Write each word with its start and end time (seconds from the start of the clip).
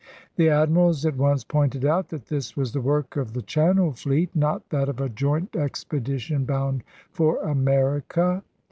The 0.35 0.49
admirals 0.49 1.05
at 1.05 1.15
once 1.15 1.43
pointed 1.43 1.85
out 1.85 2.09
that 2.09 2.25
this 2.25 2.57
was 2.57 2.71
the 2.73 2.81
work 2.81 3.17
of 3.17 3.33
the 3.33 3.43
Channel 3.43 3.91
Fleet, 3.91 4.35
not 4.35 4.67
that 4.71 4.89
of 4.89 4.99
a 4.99 5.09
joint 5.09 5.55
expedition 5.55 6.43
bound 6.43 6.83
for 7.11 7.37
America. 7.43 8.41